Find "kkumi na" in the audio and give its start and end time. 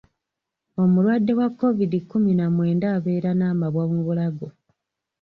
2.03-2.45